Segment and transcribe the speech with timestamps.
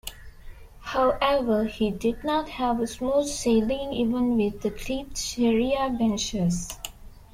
[0.79, 6.69] However, he did not have a smooth sailing even with the clipped Sharia Benches.